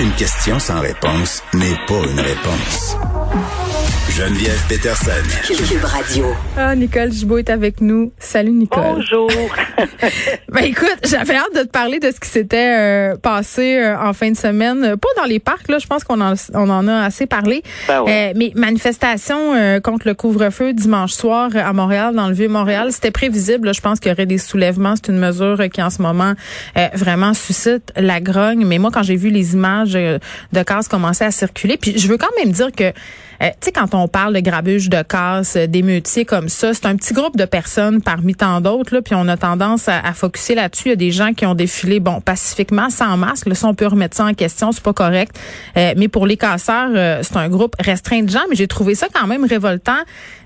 Une 0.00 0.12
question 0.12 0.60
sans 0.60 0.80
réponse 0.80 1.42
n'est 1.54 1.76
pas 1.88 2.06
une 2.08 2.20
réponse. 2.20 2.96
Geneviève 4.10 4.60
Peterson. 4.68 5.10
Cube 5.46 5.84
Radio. 5.84 6.26
Ah, 6.56 6.74
Nicole 6.74 7.12
Gibault 7.12 7.38
est 7.38 7.50
avec 7.50 7.80
nous. 7.80 8.10
Salut, 8.18 8.52
Nicole. 8.52 8.82
Bonjour. 8.82 9.30
Ben 10.50 10.64
écoute, 10.64 10.96
j'avais 11.04 11.34
hâte 11.36 11.54
de 11.54 11.62
te 11.62 11.68
parler 11.68 12.00
de 12.00 12.10
ce 12.10 12.18
qui 12.18 12.28
s'était 12.28 12.78
euh, 12.78 13.16
passé 13.16 13.76
euh, 13.76 13.98
en 14.00 14.12
fin 14.12 14.30
de 14.30 14.36
semaine. 14.36 14.96
Pas 14.96 15.08
dans 15.16 15.24
les 15.24 15.38
parcs, 15.38 15.68
là, 15.68 15.78
je 15.78 15.86
pense 15.86 16.04
qu'on 16.04 16.20
en, 16.20 16.34
on 16.54 16.70
en 16.70 16.88
a 16.88 17.02
assez 17.02 17.26
parlé. 17.26 17.62
Ben 17.86 18.02
ouais. 18.02 18.30
Euh, 18.30 18.32
mais 18.34 18.52
manifestation 18.54 19.54
euh, 19.54 19.78
contre 19.80 20.08
le 20.08 20.14
couvre-feu 20.14 20.72
dimanche 20.72 21.12
soir 21.12 21.50
à 21.54 21.72
Montréal, 21.72 22.14
dans 22.14 22.28
le 22.28 22.34
Vieux-Montréal, 22.34 22.92
c'était 22.92 23.10
prévisible. 23.10 23.66
là. 23.66 23.72
je 23.72 23.80
pense 23.80 24.00
qu'il 24.00 24.10
y 24.10 24.12
aurait 24.12 24.26
des 24.26 24.38
soulèvements. 24.38 24.94
C'est 24.96 25.12
une 25.12 25.18
mesure 25.18 25.60
qui, 25.72 25.82
en 25.82 25.90
ce 25.90 26.00
moment, 26.00 26.32
euh, 26.76 26.86
vraiment 26.94 27.34
suscite 27.34 27.92
la 27.96 28.20
grogne. 28.20 28.64
Mais 28.64 28.78
moi, 28.78 28.90
quand 28.92 29.02
j'ai 29.02 29.16
vu 29.16 29.28
les 29.30 29.52
images 29.52 29.94
euh, 29.94 30.18
de 30.52 30.62
casse 30.62 30.88
commencer 30.88 31.24
à 31.24 31.30
circuler, 31.30 31.76
puis 31.76 31.98
je 31.98 32.08
veux 32.08 32.16
quand 32.16 32.34
même 32.42 32.52
dire 32.52 32.72
que 32.72 32.92
euh, 33.42 33.48
tu 33.60 33.66
sais, 33.66 33.72
quand 33.72 33.94
on 33.94 34.08
parle 34.08 34.34
de 34.34 34.40
grabuge 34.40 34.88
de 34.88 35.02
casse, 35.02 35.56
euh, 35.56 35.66
d'émeutiers 35.66 36.24
comme 36.24 36.48
ça, 36.48 36.74
c'est 36.74 36.86
un 36.86 36.96
petit 36.96 37.14
groupe 37.14 37.36
de 37.36 37.44
personnes 37.44 38.02
parmi 38.02 38.34
tant 38.34 38.60
d'autres, 38.60 38.94
là, 38.94 39.02
puis 39.02 39.14
on 39.14 39.28
a 39.28 39.36
tendance 39.36 39.88
à, 39.88 40.00
à 40.00 40.12
focuser 40.12 40.54
là-dessus. 40.54 40.86
Il 40.86 40.90
y 40.90 40.92
a 40.92 40.96
des 40.96 41.12
gens 41.12 41.32
qui 41.32 41.46
ont 41.46 41.54
défilé, 41.54 42.00
bon, 42.00 42.20
pacifiquement, 42.20 42.90
sans 42.90 43.16
masque. 43.16 43.46
Là, 43.46 43.54
ça, 43.54 43.68
on 43.68 43.74
peut 43.74 43.86
remettre 43.86 44.16
ça 44.16 44.24
en 44.24 44.34
question, 44.34 44.72
c'est 44.72 44.82
pas 44.82 44.92
correct. 44.92 45.38
Euh, 45.76 45.94
mais 45.96 46.08
pour 46.08 46.26
les 46.26 46.36
casseurs, 46.36 46.90
euh, 46.94 47.20
c'est 47.22 47.36
un 47.36 47.48
groupe 47.48 47.74
restreint 47.78 48.22
de 48.22 48.30
gens, 48.30 48.42
mais 48.50 48.56
j'ai 48.56 48.66
trouvé 48.66 48.94
ça 48.94 49.06
quand 49.12 49.26
même 49.26 49.44
révoltant. 49.44 49.98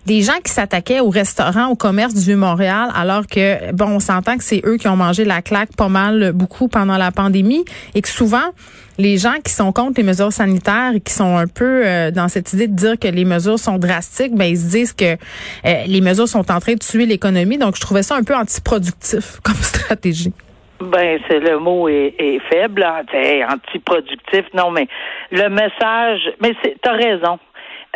Des 0.06 0.22
gens 0.22 0.38
qui 0.44 0.52
s'attaquaient 0.52 1.00
au 1.00 1.10
restaurant, 1.10 1.68
au 1.68 1.76
commerce 1.76 2.14
du 2.14 2.20
Vieux-Montréal, 2.20 2.88
alors 2.94 3.26
que, 3.26 3.72
bon, 3.72 3.86
on 3.86 4.00
s'entend 4.00 4.36
que 4.36 4.42
c'est 4.42 4.60
eux 4.66 4.76
qui 4.76 4.88
ont 4.88 4.96
mangé 4.96 5.24
la 5.24 5.42
claque 5.42 5.76
pas 5.76 5.88
mal, 5.88 6.32
beaucoup 6.32 6.66
pendant 6.66 6.96
la 6.96 7.12
pandémie, 7.12 7.64
et 7.94 8.02
que 8.02 8.08
souvent, 8.08 8.50
les 8.98 9.16
gens 9.16 9.36
qui 9.44 9.52
sont 9.52 9.72
contre 9.72 9.94
les 9.98 10.02
mesures 10.02 10.32
sanitaires 10.32 10.92
et 10.94 11.00
qui 11.00 11.12
sont 11.12 11.36
un 11.36 11.46
peu 11.46 11.86
euh, 11.86 12.10
dans 12.10 12.28
cette 12.28 12.52
idée 12.52 12.68
de 12.68 12.74
dire 12.74 12.98
que 12.98 13.08
les 13.08 13.24
mesures 13.24 13.58
sont 13.58 13.78
drastiques, 13.78 14.34
ben 14.34 14.44
ils 14.44 14.58
se 14.58 14.70
disent 14.70 14.92
que 14.92 15.14
euh, 15.14 15.84
les 15.86 16.00
mesures 16.00 16.28
sont 16.28 16.50
en 16.50 16.60
train 16.60 16.74
de 16.74 16.78
tuer 16.78 17.06
l'économie. 17.06 17.58
Donc 17.58 17.76
je 17.76 17.80
trouvais 17.80 18.02
ça 18.02 18.16
un 18.16 18.24
peu 18.24 18.34
antiproductif 18.34 19.40
comme 19.44 19.54
stratégie. 19.54 20.32
Ben, 20.80 21.20
c'est 21.28 21.38
le 21.38 21.58
mot 21.58 21.88
est, 21.88 22.14
est 22.18 22.40
faible, 22.50 22.82
hein, 22.82 23.02
antiproductif. 23.48 24.44
Non, 24.52 24.72
mais 24.72 24.88
le 25.30 25.48
message, 25.48 26.32
mais 26.40 26.54
c'est, 26.62 26.76
t'as 26.82 26.92
raison. 26.92 27.38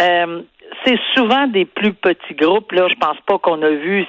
Euh, 0.01 0.43
c'est 0.85 0.99
souvent 1.15 1.47
des 1.47 1.65
plus 1.65 1.93
petits 1.93 2.35
groupes. 2.35 2.73
Là, 2.73 2.87
je 2.89 2.95
pense 2.95 3.19
pas 3.27 3.39
qu'on 3.39 3.61
a 3.63 3.71
vu 3.71 4.07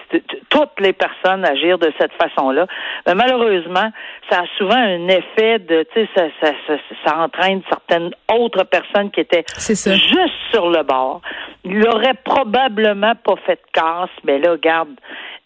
toutes 0.49 0.79
les 0.79 0.93
personnes 0.93 1.45
agir 1.45 1.77
de 1.77 1.91
cette 1.99 2.13
façon-là. 2.13 2.67
Mais 3.05 3.15
malheureusement, 3.15 3.91
ça 4.29 4.41
a 4.41 4.45
souvent 4.57 4.77
un 4.77 5.07
effet 5.07 5.59
de, 5.59 5.85
tu 5.93 6.01
sais, 6.01 6.09
ça, 6.15 6.27
ça, 6.41 6.51
ça, 6.67 6.73
ça 7.05 7.17
entraîne 7.17 7.61
certaines 7.69 8.11
autres 8.31 8.63
personnes 8.63 9.11
qui 9.11 9.21
étaient 9.21 9.45
juste 9.57 10.35
sur 10.51 10.69
le 10.69 10.83
bord. 10.83 11.21
Il 11.63 11.87
aurait 11.87 12.15
probablement 12.23 13.13
pas 13.15 13.35
fait 13.45 13.55
de 13.55 13.71
casse, 13.73 14.09
mais 14.23 14.39
là, 14.39 14.51
regarde, 14.51 14.89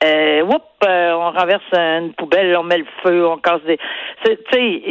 euh, 0.04 0.42
whoop, 0.44 0.64
euh, 0.84 1.14
on 1.14 1.32
renverse 1.32 1.64
une 1.74 2.14
poubelle, 2.14 2.56
on 2.58 2.64
met 2.64 2.80
le 2.80 2.88
feu, 3.04 3.28
on 3.28 3.38
casse 3.38 3.62
des. 3.64 3.78
Tu 4.26 4.38
sais, 4.52 4.82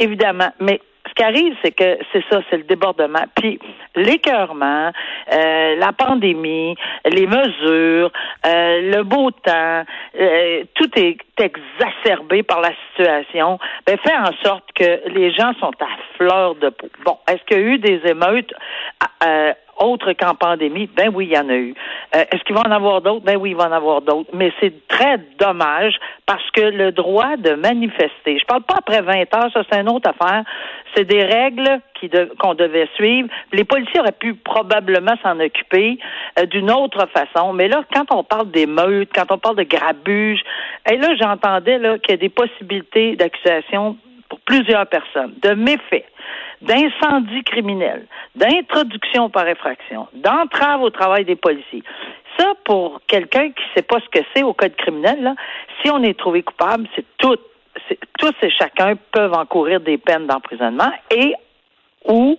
évidemment, 0.00 0.50
mais 0.60 0.80
ce 1.08 1.14
qui 1.14 1.22
arrive, 1.22 1.54
c'est 1.62 1.72
que 1.72 1.98
c'est 2.12 2.24
ça, 2.30 2.40
c'est 2.50 2.56
le 2.56 2.64
débordement. 2.64 3.24
Puis 3.36 3.58
l'écœurement, 3.94 4.90
euh, 5.32 5.76
la 5.76 5.92
pandémie, 5.92 6.76
les 7.04 7.26
mesures, 7.26 8.10
euh, 8.46 8.94
le 8.94 9.02
beau 9.02 9.30
temps, 9.30 9.84
euh, 10.18 10.64
tout 10.74 10.90
est 10.96 11.18
exacerbé 11.38 12.42
par 12.42 12.60
la 12.60 12.70
situation, 12.90 13.58
ben, 13.86 13.98
fait 13.98 14.16
en 14.16 14.32
sorte 14.42 14.64
que 14.74 15.08
les 15.08 15.32
gens 15.32 15.52
sont 15.60 15.72
à 15.80 15.88
fleur 16.16 16.54
de 16.56 16.70
peau. 16.70 16.88
Bon, 17.04 17.18
est-ce 17.28 17.42
qu'il 17.44 17.58
y 17.58 17.60
a 17.60 17.64
eu 17.64 17.78
des 17.78 18.00
émeutes? 18.06 18.52
Autres 19.78 20.12
qu'en 20.12 20.34
pandémie? 20.34 20.88
Ben 20.96 21.10
oui, 21.12 21.26
il 21.26 21.32
y 21.32 21.38
en 21.38 21.48
a 21.48 21.54
eu. 21.54 21.74
Euh, 22.14 22.24
est-ce 22.30 22.42
qu'il 22.44 22.54
va 22.54 22.62
en 22.66 22.70
avoir 22.70 23.00
d'autres? 23.00 23.24
Ben 23.24 23.36
oui, 23.36 23.50
il 23.50 23.56
va 23.56 23.68
en 23.68 23.72
avoir 23.72 24.02
d'autres. 24.02 24.30
Mais 24.32 24.52
c'est 24.60 24.86
très 24.88 25.18
dommage 25.38 25.94
parce 26.26 26.48
que 26.52 26.62
le 26.62 26.92
droit 26.92 27.36
de 27.36 27.54
manifester, 27.54 28.38
je 28.38 28.44
parle 28.46 28.62
pas 28.62 28.76
après 28.78 29.02
20 29.02 29.34
heures, 29.34 29.50
ça 29.52 29.62
c'est 29.70 29.80
une 29.80 29.88
autre 29.88 30.10
affaire, 30.10 30.44
c'est 30.94 31.04
des 31.04 31.24
règles 31.24 31.80
qu'on 32.38 32.54
devait 32.54 32.88
suivre. 32.96 33.28
Les 33.52 33.64
policiers 33.64 34.00
auraient 34.00 34.12
pu 34.12 34.34
probablement 34.34 35.14
s'en 35.22 35.38
occuper 35.40 35.98
euh, 36.38 36.46
d'une 36.46 36.70
autre 36.70 37.06
façon. 37.08 37.52
Mais 37.52 37.68
là, 37.68 37.82
quand 37.92 38.12
on 38.12 38.22
parle 38.22 38.50
d'émeutes, 38.50 39.10
quand 39.14 39.30
on 39.30 39.38
parle 39.38 39.56
de 39.56 39.62
grabuge, 39.62 40.40
et 40.90 40.96
là, 40.96 41.14
j'entendais 41.20 41.78
qu'il 42.00 42.10
y 42.10 42.14
a 42.14 42.16
des 42.16 42.28
possibilités 42.28 43.16
d'accusation 43.16 43.96
pour 44.28 44.40
plusieurs 44.40 44.86
personnes, 44.86 45.34
de 45.42 45.54
méfaits, 45.54 46.06
d'incendie 46.62 47.42
criminel, 47.44 48.06
d'introduction 48.34 49.30
par 49.30 49.46
effraction, 49.48 50.08
d'entrave 50.14 50.82
au 50.82 50.90
travail 50.90 51.24
des 51.24 51.36
policiers. 51.36 51.82
Ça, 52.38 52.52
pour 52.64 53.00
quelqu'un 53.06 53.50
qui 53.50 53.62
ne 53.62 53.74
sait 53.76 53.82
pas 53.82 53.98
ce 54.00 54.08
que 54.18 54.24
c'est 54.34 54.42
au 54.42 54.52
code 54.54 54.74
criminel, 54.76 55.22
là, 55.22 55.34
si 55.82 55.90
on 55.90 56.02
est 56.02 56.18
trouvé 56.18 56.42
coupable, 56.42 56.86
c'est 56.96 57.04
tout. 57.18 57.36
Tous 58.18 58.32
et 58.42 58.50
chacun 58.50 58.94
peuvent 59.12 59.34
encourir 59.34 59.80
des 59.80 59.98
peines 59.98 60.26
d'emprisonnement 60.28 60.92
et 61.10 61.34
ou 62.06 62.38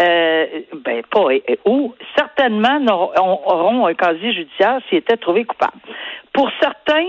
euh, 0.00 0.46
ben 0.84 1.02
pas 1.08 1.30
et- 1.30 1.60
ou 1.64 1.94
certainement 2.16 2.80
auront 3.16 3.86
un 3.86 3.94
casier 3.94 4.32
judiciaire 4.32 4.80
s'ils 4.88 4.98
étaient 4.98 5.16
trouvés 5.16 5.44
coupables. 5.44 5.78
Pour 6.32 6.50
certains, 6.60 7.08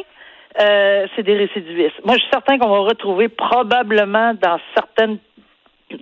euh, 0.62 1.08
c'est 1.16 1.24
des 1.24 1.36
récidivistes. 1.36 2.06
Moi, 2.06 2.16
je 2.18 2.22
suis 2.22 2.30
certain 2.32 2.60
qu'on 2.60 2.70
va 2.70 2.80
retrouver 2.80 3.30
probablement 3.30 4.36
dans 4.36 4.60
certaines 4.76 5.18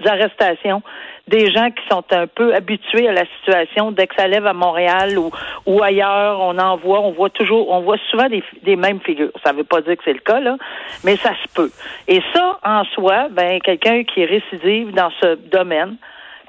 arrestations 0.05 0.81
des 1.27 1.51
gens 1.51 1.71
qui 1.71 1.81
sont 1.89 2.03
un 2.11 2.27
peu 2.27 2.53
habitués 2.53 3.07
à 3.07 3.13
la 3.13 3.23
situation 3.37 3.91
dès 3.91 4.07
que 4.07 4.15
ça 4.15 4.27
lève 4.27 4.45
à 4.45 4.53
Montréal 4.53 5.17
ou, 5.17 5.31
ou 5.65 5.81
ailleurs, 5.81 6.39
on 6.41 6.57
en 6.59 6.75
voit, 6.75 6.99
on 6.99 7.11
voit 7.11 7.29
toujours, 7.29 7.69
on 7.69 7.81
voit 7.81 7.97
souvent 8.11 8.27
des, 8.27 8.43
des 8.63 8.75
mêmes 8.75 8.99
figures. 8.99 9.31
Ça 9.43 9.53
ne 9.53 9.59
veut 9.59 9.63
pas 9.63 9.81
dire 9.81 9.95
que 9.95 10.03
c'est 10.03 10.13
le 10.13 10.19
cas, 10.19 10.39
là, 10.39 10.57
mais 11.03 11.15
ça 11.17 11.31
se 11.31 11.53
peut. 11.53 11.71
Et 12.07 12.21
ça, 12.33 12.59
en 12.63 12.83
soi, 12.85 13.29
ben, 13.31 13.59
quelqu'un 13.61 14.03
qui 14.03 14.21
est 14.21 14.25
récidive 14.25 14.91
dans 14.91 15.11
ce 15.21 15.35
domaine, 15.35 15.95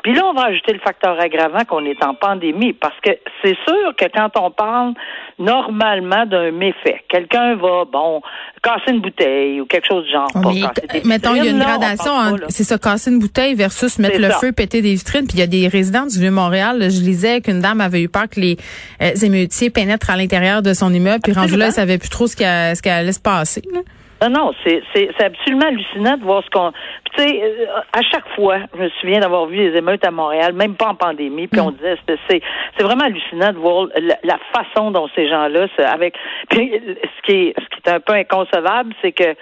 puis 0.04 0.12
là, 0.12 0.26
on 0.26 0.34
va 0.34 0.48
ajouter 0.48 0.74
le 0.74 0.80
facteur 0.80 1.18
aggravant 1.18 1.64
qu'on 1.64 1.86
est 1.86 2.04
en 2.04 2.14
pandémie, 2.14 2.74
parce 2.74 2.94
que 3.02 3.08
c'est 3.42 3.56
sûr 3.66 3.96
que 3.96 4.04
quand 4.14 4.28
on 4.38 4.50
parle 4.50 4.92
normalement 5.38 6.26
d'un 6.26 6.50
méfait, 6.50 7.02
quelqu'un 7.08 7.56
va, 7.56 7.86
bon, 7.90 8.20
casser 8.62 8.90
une 8.90 9.00
bouteille 9.00 9.62
ou 9.62 9.64
quelque 9.64 9.86
chose 9.88 10.04
du 10.04 10.12
genre. 10.12 10.28
Oh, 10.34 10.42
pas 10.42 10.50
mais, 10.92 11.00
mettons, 11.06 11.34
il 11.34 11.44
y 11.44 11.48
a 11.48 11.50
une 11.50 11.58
là, 11.58 11.78
gradation 11.78 12.12
c'est 12.50 12.64
ça, 12.64 12.76
casser 12.76 13.12
une 13.12 13.18
bouteille 13.18 13.54
versus 13.54 13.98
mettre 13.98 14.20
le 14.20 14.28
ça. 14.28 14.40
feu, 14.40 14.52
péter 14.52 14.82
des 14.82 14.92
vitrines. 14.92 15.26
Puis 15.26 15.38
il 15.38 15.40
y 15.40 15.42
a 15.42 15.46
des 15.46 15.68
résidents 15.68 16.04
du 16.04 16.18
Vieux-Montréal, 16.20 16.82
je 16.82 17.00
lisais 17.00 17.40
qu'une 17.40 17.60
dame 17.60 17.80
avait 17.80 18.02
eu 18.02 18.10
peur 18.10 18.28
que 18.28 18.40
les 18.40 18.58
euh, 19.00 19.14
émeutiers 19.22 19.70
pénètrent 19.70 20.10
à 20.10 20.18
l'intérieur 20.18 20.60
de 20.60 20.74
son 20.74 20.92
immeuble, 20.92 21.20
puis 21.22 21.32
rendu 21.32 21.56
là, 21.56 21.68
elle 21.68 21.72
savait 21.72 21.96
plus 21.96 22.10
trop 22.10 22.26
ce 22.26 22.36
qui 22.36 22.44
allait 22.44 23.12
se 23.12 23.20
passer. 23.20 23.62
là. 23.72 23.80
Non, 24.24 24.30
non, 24.30 24.52
c'est, 24.64 24.82
c'est, 24.94 25.10
c'est 25.18 25.24
absolument 25.24 25.66
hallucinant 25.66 26.16
de 26.16 26.24
voir 26.24 26.42
ce 26.44 26.50
qu'on. 26.50 26.72
Puis, 26.72 27.12
tu 27.16 27.22
sais, 27.22 27.42
euh, 27.42 27.66
à 27.92 28.02
chaque 28.02 28.26
fois, 28.34 28.58
je 28.74 28.80
me 28.80 28.88
souviens 29.00 29.20
d'avoir 29.20 29.46
vu 29.46 29.56
les 29.56 29.76
émeutes 29.76 30.04
à 30.06 30.10
Montréal, 30.10 30.54
même 30.54 30.76
pas 30.76 30.88
en 30.88 30.94
pandémie, 30.94 31.46
puis 31.46 31.60
on 31.60 31.72
disait, 31.72 31.96
c'est, 32.06 32.40
c'est, 32.76 32.82
vraiment 32.82 33.04
hallucinant 33.04 33.52
de 33.52 33.58
voir 33.58 33.88
la, 33.96 34.16
la 34.22 34.38
façon 34.52 34.90
dont 34.90 35.08
ces 35.14 35.28
gens-là, 35.28 35.66
avec. 35.90 36.14
Puis, 36.48 36.72
ce 36.72 37.22
qui 37.26 37.32
est, 37.32 37.54
ce 37.58 37.64
qui 37.76 37.82
est 37.84 37.90
un 37.90 38.00
peu 38.00 38.14
inconcevable, 38.14 38.94
c'est 39.02 39.12
que 39.12 39.34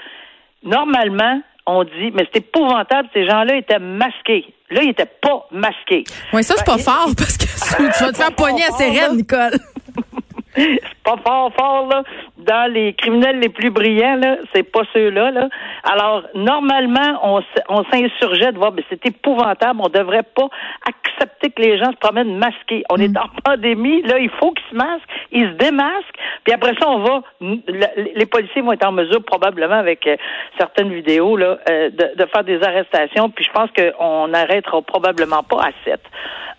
normalement, 0.65 1.41
on 1.67 1.85
dit, 1.85 2.11
mais 2.13 2.27
c'est 2.33 2.39
épouvantable, 2.41 3.09
ces 3.15 3.27
gens-là 3.27 3.57
étaient 3.57 3.79
masqués. 3.79 4.53
Là, 4.71 4.83
ils 4.83 4.91
étaient 4.91 5.07
pas 5.21 5.47
masqués. 5.53 6.05
Oui, 6.33 6.43
ça, 6.43 6.55
c'est 6.57 6.65
pas 6.65 6.77
Ben, 6.77 6.83
fort 6.83 7.09
parce 7.17 7.37
que 7.37 7.45
tu 7.99 8.05
vas 8.05 8.13
te 8.13 8.17
faire 8.17 8.35
pogner 8.35 8.63
fort, 8.63 8.79
raide, 8.79 8.95
là. 8.95 9.15
Nicole. 9.15 9.53
c'est 10.55 10.81
pas 11.05 11.17
fort, 11.25 11.53
fort, 11.59 11.87
là. 11.89 12.03
dans 12.39 12.71
les 12.73 12.93
criminels 12.95 13.39
les 13.41 13.49
plus 13.49 13.71
brillants, 13.71 14.17
là, 14.17 14.37
c'est 14.55 14.63
pas 14.63 14.83
ceux-là. 14.93 15.31
Là. 15.31 15.49
Alors, 15.85 16.23
normalement, 16.35 17.19
on, 17.23 17.41
on 17.69 17.85
s'insurgeait 17.85 18.53
de 18.53 18.59
voir, 18.59 18.73
mais 18.73 18.85
c'est 18.91 19.05
épouvantable. 19.07 19.81
On 19.83 19.89
devrait 19.89 20.23
pas 20.23 20.49
accepter 20.87 21.51
que 21.51 21.63
les 21.63 21.79
gens 21.79 21.91
se 21.93 21.97
promènent 21.97 22.37
masqués. 22.37 22.85
On 22.91 22.97
est 22.97 23.17
en 23.17 23.29
pandémie, 23.45 24.03
là, 24.03 24.19
il 24.19 24.31
faut 24.31 24.53
qu'ils 24.53 24.67
se 24.71 24.77
masquent, 24.77 25.09
ils 25.31 25.47
se 25.49 25.55
démasquent, 25.55 26.17
puis 26.45 26.53
après 26.55 26.75
ça, 26.81 26.89
on 26.89 26.99
va, 26.99 27.23
le- 27.41 28.13
les 28.15 28.27
policiers 28.27 28.63
vont 28.63 28.73
être 28.73 28.87
en 28.87 28.93
mesure, 28.93 29.23
probablement, 29.25 29.77
avec 29.77 30.07
euh, 30.07 30.17
certaines 30.59 30.93
vidéos, 30.93 31.37
là, 31.37 31.59
euh, 31.69 31.91
de, 31.91 32.17
de 32.17 32.27
faire 32.27 32.45
des 32.45 32.63
arrestations, 32.63 33.31
puis 33.31 33.45
je 33.45 33.51
pense 33.53 33.71
qu'on 33.77 34.29
n'arrêtera 34.29 34.83
probablement 34.83 35.43
pas 35.43 35.61
à 35.63 35.71
sept. 35.85 36.01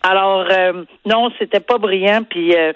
Alors, 0.04 0.46
euh, 0.52 0.84
non, 1.06 1.30
c'était 1.40 1.62
pas 1.62 1.78
brillant, 1.78 2.24
puis 2.30 2.54
euh, 2.56 2.74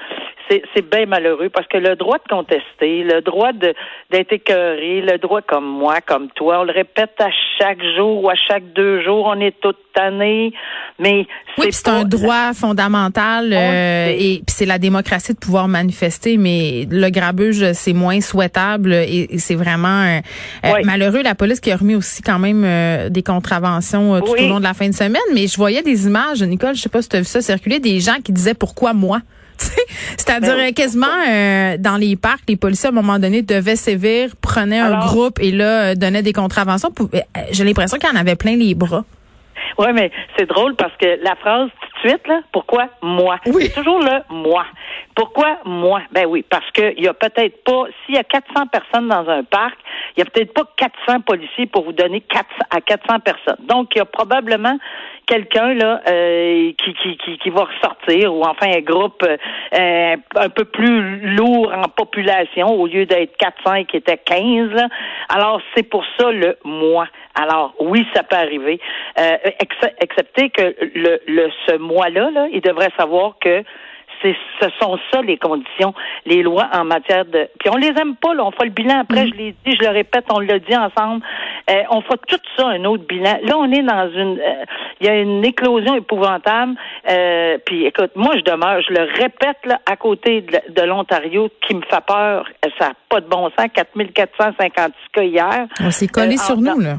c'est, 0.49 0.89
bien 0.89 1.05
malheureux 1.05 1.49
parce 1.49 1.67
que 1.67 1.77
le 1.77 1.97
droit 1.97 2.17
de 2.17 2.27
contester, 2.29 3.03
le 3.03 3.21
droit 3.21 3.51
d'être 3.51 4.31
écœuré, 4.31 5.01
le 5.01 5.17
droit 5.17 5.41
comme 5.41 5.65
moi, 5.65 5.99
comme 5.99 6.29
toi, 6.31 6.61
on 6.61 6.63
le 6.63 6.71
répète 6.71 7.19
à 7.19 7.29
chaque 7.59 7.83
jour 7.97 8.23
ou 8.23 8.29
à 8.29 8.35
chaque 8.35 8.71
deux 8.71 9.01
jours, 9.01 9.25
on 9.25 9.41
est 9.41 9.59
toute 9.59 9.77
tannée, 9.97 10.53
mais 10.99 11.25
Oui, 11.57 11.67
c'est 11.71 11.87
un 11.87 12.03
droit 12.03 12.53
fondamental 12.53 13.49
On 13.51 13.55
euh, 13.55 14.09
et 14.15 14.41
puis 14.45 14.55
c'est 14.55 14.65
la 14.65 14.77
démocratie 14.77 15.33
de 15.33 15.39
pouvoir 15.39 15.67
manifester, 15.67 16.37
mais 16.37 16.87
le 16.89 17.09
grabuge 17.09 17.71
c'est 17.73 17.93
moins 17.93 18.21
souhaitable 18.21 18.93
et, 18.93 19.27
et 19.31 19.39
c'est 19.39 19.55
vraiment 19.55 20.01
euh, 20.03 20.19
euh, 20.65 20.73
Oui. 20.75 20.83
malheureux. 20.85 21.21
La 21.23 21.35
police 21.35 21.59
qui 21.59 21.71
a 21.71 21.75
remis 21.77 21.95
aussi 21.95 22.21
quand 22.21 22.39
même 22.39 22.63
euh, 22.63 23.09
des 23.09 23.23
contraventions 23.23 24.19
tout 24.21 24.33
Oui. 24.33 24.45
au 24.45 24.49
long 24.49 24.59
de 24.59 24.63
la 24.63 24.73
fin 24.73 24.87
de 24.87 24.93
semaine, 24.95 25.21
mais 25.33 25.47
je 25.47 25.57
voyais 25.57 25.81
des 25.81 26.05
images, 26.05 26.43
Nicole, 26.43 26.75
je 26.75 26.81
sais 26.81 26.89
pas 26.89 27.01
si 27.01 27.09
tu 27.09 27.15
as 27.15 27.19
vu 27.19 27.25
ça 27.25 27.41
circuler, 27.41 27.79
des 27.79 27.99
gens 27.99 28.17
qui 28.23 28.31
disaient 28.31 28.53
pourquoi 28.53 28.93
moi? 28.93 29.19
C'est-à-dire 30.17 30.55
Ben 30.55 30.65
oui, 30.67 30.73
quasiment 30.73 31.07
euh, 31.27 31.77
dans 31.79 31.97
les 31.97 32.15
parcs, 32.15 32.43
les 32.47 32.57
policiers 32.57 32.89
à 32.89 32.91
un 32.91 32.95
moment 32.95 33.17
donné 33.17 33.41
devaient 33.41 33.75
sévir, 33.75 34.35
prenaient 34.39 34.79
un 34.79 34.99
groupe 34.99 35.39
et 35.41 35.51
là 35.51 35.81
euh, 35.81 35.95
donnaient 35.95 36.21
des 36.21 36.33
contraventions. 36.33 36.91
J'ai 37.51 37.63
l'impression 37.63 37.97
qu'il 37.97 38.07
y 38.07 38.11
en 38.15 38.19
avait 38.19 38.35
plein 38.35 38.55
les 38.55 38.75
bras. 38.75 39.03
Oui, 39.77 39.87
mais 39.93 40.11
c'est 40.37 40.47
drôle 40.47 40.75
parce 40.75 40.95
que 40.97 41.19
la 41.23 41.35
phrase 41.35 41.69
tout 41.79 41.96
de 42.03 42.09
suite, 42.09 42.27
là, 42.27 42.41
pourquoi 42.51 42.87
moi? 43.01 43.37
Oui. 43.47 43.63
C'est 43.65 43.73
toujours 43.81 43.99
le 43.99 44.21
moi. 44.29 44.65
Pourquoi 45.15 45.57
moi? 45.65 46.01
Ben 46.11 46.25
oui, 46.27 46.43
parce 46.49 46.69
qu'il 46.71 46.99
y 47.01 47.07
a 47.07 47.13
peut-être 47.13 47.63
pas, 47.63 47.85
s'il 48.05 48.15
y 48.15 48.17
a 48.19 48.23
400 48.23 48.67
personnes 48.67 49.07
dans 49.07 49.27
un 49.29 49.43
parc, 49.43 49.77
il 50.15 50.19
y 50.19 50.21
a 50.21 50.25
peut-être 50.25 50.53
pas 50.53 50.63
400 50.77 51.21
policiers 51.21 51.65
pour 51.67 51.83
vous 51.85 51.93
donner 51.93 52.21
400 52.21 52.45
à 52.69 52.81
400 52.81 53.19
personnes. 53.19 53.65
Donc, 53.67 53.89
il 53.95 53.99
y 53.99 54.01
a 54.01 54.05
probablement 54.05 54.77
quelqu'un 55.25 55.73
là 55.73 56.01
euh, 56.07 56.71
qui, 56.81 56.93
qui, 56.93 57.17
qui, 57.17 57.37
qui 57.37 57.49
va 57.49 57.65
ressortir 57.65 58.33
ou 58.33 58.43
enfin 58.43 58.67
un 58.73 58.79
groupe 58.79 59.23
euh, 59.23 60.15
un 60.37 60.49
peu 60.49 60.63
plus 60.63 61.19
lourd 61.35 61.73
en 61.75 61.89
population 61.89 62.67
au 62.69 62.87
lieu 62.87 63.05
d'être 63.05 63.35
400 63.35 63.83
qui 63.85 63.97
était 63.97 64.17
15 64.17 64.71
là. 64.71 64.87
alors 65.27 65.61
c'est 65.75 65.83
pour 65.83 66.05
ça 66.17 66.31
le 66.31 66.57
moi 66.63 67.07
alors 67.35 67.73
oui 67.81 68.07
ça 68.15 68.23
peut 68.23 68.37
arriver 68.37 68.79
euh, 69.19 69.35
ex- 69.59 69.93
excepté 69.99 70.49
que 70.49 70.73
le, 70.95 71.19
le 71.27 71.49
ce 71.67 71.75
mois 71.87 72.09
là 72.09 72.29
là 72.31 72.47
il 72.51 72.61
devrait 72.61 72.91
savoir 72.97 73.33
que 73.41 73.63
c'est 74.21 74.35
ce 74.59 74.67
sont 74.81 74.97
ça 75.11 75.21
les 75.21 75.37
conditions, 75.37 75.93
les 76.25 76.41
lois 76.41 76.67
en 76.73 76.85
matière 76.85 77.23
de. 77.25 77.47
Puis 77.59 77.69
on 77.69 77.75
les 77.75 77.89
aime 78.01 78.15
pas, 78.15 78.33
là. 78.33 78.45
On 78.45 78.49
fait 78.51 78.63
le 78.65 78.71
bilan 78.71 79.01
après, 79.01 79.27
je 79.27 79.33
l'ai 79.35 79.51
dit, 79.63 79.75
je 79.79 79.83
le 79.83 79.89
répète, 79.89 80.25
on 80.33 80.39
l'a 80.39 80.57
dit 80.57 80.75
ensemble. 80.75 81.23
Euh, 81.69 81.83
on 81.91 82.01
fait 82.01 82.19
tout 82.27 82.39
ça 82.57 82.65
un 82.67 82.83
autre 82.85 83.03
bilan. 83.07 83.37
Là, 83.43 83.55
on 83.59 83.71
est 83.71 83.83
dans 83.83 84.09
une. 84.11 84.39
euh, 84.39 84.63
Il 84.99 85.05
y 85.05 85.09
a 85.11 85.19
une 85.19 85.45
éclosion 85.45 85.93
épouvantable. 85.93 86.73
Euh, 87.07 87.59
puis 87.63 87.85
écoute, 87.85 88.09
moi 88.15 88.33
je 88.37 88.41
demeure, 88.41 88.81
je 88.81 88.91
le 88.91 89.03
répète 89.21 89.59
là, 89.65 89.81
à 89.85 89.95
côté 89.97 90.41
de, 90.41 90.73
de 90.73 90.81
l'Ontario, 90.87 91.49
qui 91.67 91.75
me 91.75 91.81
fait 91.81 92.03
peur. 92.07 92.47
Ça 92.79 92.87
n'a 92.87 92.93
pas 93.09 93.21
de 93.21 93.27
bon 93.27 93.51
sens. 93.55 93.67
4456 93.71 94.93
cas 95.13 95.21
hier. 95.23 95.67
On 95.83 95.91
s'est 95.91 96.07
collé 96.07 96.37
sur 96.37 96.55
en- 96.57 96.61
nous 96.61 96.79
là. 96.79 96.95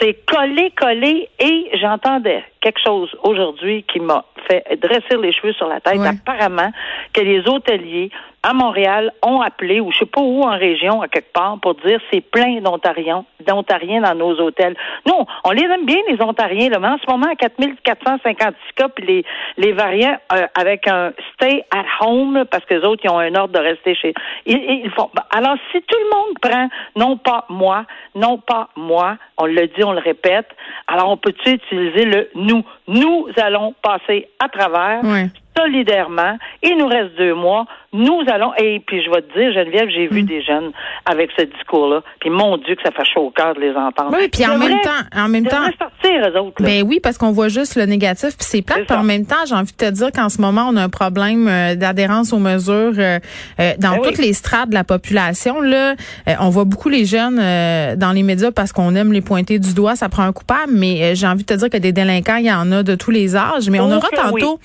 C'est 0.00 0.24
collé, 0.24 0.70
collé, 0.70 1.28
et 1.38 1.70
j'entendais 1.78 2.42
quelque 2.60 2.80
chose 2.82 3.14
aujourd'hui 3.22 3.84
qui 3.84 4.00
m'a 4.00 4.24
fait 4.48 4.64
dresser 4.80 5.16
les 5.20 5.32
cheveux 5.32 5.52
sur 5.52 5.68
la 5.68 5.80
tête. 5.80 6.00
Apparemment, 6.00 6.72
que 7.12 7.20
les 7.20 7.46
hôteliers 7.46 8.10
à 8.42 8.54
Montréal 8.54 9.12
ont 9.22 9.42
appelé, 9.42 9.80
ou 9.80 9.92
je 9.92 9.98
sais 9.98 10.06
pas 10.06 10.20
où 10.20 10.42
en 10.42 10.56
région, 10.56 11.02
à 11.02 11.08
quelque 11.08 11.32
part, 11.32 11.58
pour 11.60 11.74
dire 11.74 12.00
c'est 12.10 12.22
plein 12.22 12.60
d'Ontariens, 12.60 13.24
d'Ontariens 13.46 14.00
dans 14.00 14.14
nos 14.14 14.40
hôtels. 14.40 14.76
Nous, 15.06 15.14
on 15.44 15.50
les 15.50 15.64
aime 15.64 15.84
bien, 15.84 15.98
les 16.08 16.22
Ontariens, 16.22 16.70
là, 16.70 16.78
mais 16.78 16.88
en 16.88 16.98
ce 16.98 17.10
moment, 17.10 17.26
à 17.26 17.36
4456 17.36 18.54
cas, 18.76 18.88
puis 18.88 19.04
les, 19.06 19.24
les 19.58 19.72
variants 19.72 20.16
euh, 20.32 20.46
avec 20.54 20.88
un 20.88 21.12
stay 21.34 21.64
at 21.70 21.84
home, 22.00 22.44
parce 22.50 22.64
que 22.64 22.74
les 22.74 22.84
autres, 22.84 23.02
ils 23.04 23.10
ont 23.10 23.18
un 23.18 23.34
ordre 23.34 23.52
de 23.52 23.58
rester 23.58 23.94
chez 23.94 24.14
ils, 24.46 24.82
ils 24.84 24.90
font. 24.90 25.10
bah, 25.14 25.26
Alors, 25.30 25.56
si 25.70 25.82
tout 25.82 25.98
le 25.98 26.16
monde 26.16 26.38
prend, 26.40 26.68
non 26.96 27.18
pas 27.18 27.44
moi, 27.50 27.84
non 28.14 28.38
pas 28.38 28.68
moi, 28.74 29.16
on 29.36 29.46
le 29.46 29.66
dit, 29.66 29.84
on 29.84 29.92
le 29.92 30.00
répète, 30.00 30.48
alors 30.86 31.10
on 31.10 31.16
peut-tu 31.18 31.50
utiliser 31.50 32.04
le 32.06 32.30
nous? 32.34 32.64
Nous 32.88 33.28
allons 33.36 33.74
passer 33.82 34.28
à 34.38 34.48
travers 34.48 35.00
Ouais. 35.04 35.26
Solidairement. 35.56 36.38
Il 36.62 36.76
nous 36.78 36.86
reste 36.86 37.16
deux 37.18 37.34
mois. 37.34 37.66
Nous 37.92 38.20
allons, 38.32 38.52
et 38.56 38.80
puis 38.86 39.02
je 39.04 39.10
vais 39.10 39.20
te 39.22 39.36
dire, 39.36 39.52
Geneviève, 39.52 39.88
j'ai 39.90 40.06
Mm. 40.08 40.14
vu 40.14 40.22
des 40.22 40.42
jeunes 40.42 40.70
avec 41.06 41.30
ce 41.36 41.42
discours-là. 41.44 42.02
Puis 42.20 42.30
mon 42.30 42.56
Dieu, 42.56 42.76
que 42.76 42.82
ça 42.84 42.92
fait 42.92 43.04
chaud 43.04 43.22
au 43.26 43.30
cœur 43.30 43.54
de 43.54 43.60
les 43.60 43.74
entendre. 43.74 44.12
Oui, 44.16 44.28
puis 44.28 44.46
en 44.46 44.56
même 44.58 44.80
temps, 44.80 45.18
en 45.20 45.28
même 45.28 45.44
temps, 45.46 45.64
sortir, 45.76 46.28
eux 46.28 46.38
autres. 46.38 46.62
là. 46.62 46.68
Ben 46.68 46.84
oui, 46.86 47.00
parce 47.02 47.18
qu'on 47.18 47.32
voit 47.32 47.48
juste 47.48 47.74
le 47.76 47.86
négatif, 47.86 48.28
puis 48.36 48.46
c'est 48.48 48.62
plate. 48.62 48.86
Puis 48.86 48.96
en 48.96 49.02
même 49.02 49.26
temps, 49.26 49.44
j'ai 49.48 49.56
envie 49.56 49.72
de 49.72 49.76
te 49.76 49.90
dire 49.90 50.12
qu'en 50.12 50.28
ce 50.28 50.40
moment, 50.40 50.66
on 50.70 50.76
a 50.76 50.84
un 50.84 50.88
problème 50.88 51.48
euh, 51.48 51.74
d'adhérence 51.74 52.32
aux 52.32 52.38
mesures 52.38 52.92
euh, 52.98 53.18
euh, 53.58 53.72
dans 53.78 53.90
Ben 53.94 53.98
oui. 54.02 54.08
toutes 54.08 54.18
les 54.18 54.34
strates 54.34 54.68
de 54.68 54.74
la 54.74 54.84
population. 54.84 55.60
Là, 55.60 55.94
Euh, 56.28 56.32
on 56.40 56.48
voit 56.50 56.64
beaucoup 56.64 56.88
les 56.90 57.04
jeunes 57.04 57.38
euh, 57.40 57.96
dans 57.96 58.12
les 58.12 58.22
médias 58.22 58.52
parce 58.52 58.72
qu'on 58.72 58.94
aime 58.94 59.12
les 59.12 59.20
pointer 59.20 59.58
du 59.58 59.74
doigt. 59.74 59.96
Ça 59.96 60.08
prend 60.08 60.22
un 60.22 60.32
coupable, 60.32 60.72
mais 60.72 61.14
j'ai 61.16 61.26
envie 61.26 61.42
de 61.42 61.48
te 61.52 61.58
dire 61.58 61.68
que 61.70 61.76
des 61.78 61.92
délinquants, 61.92 62.36
il 62.36 62.46
y 62.46 62.52
en 62.52 62.70
a 62.70 62.82
de 62.84 62.94
tous 62.94 63.10
les 63.10 63.34
âges. 63.34 63.68
Mais 63.68 63.80
on 63.80 63.90
Oh 63.90 63.96
aura 63.96 64.08
tantôt, 64.14 64.60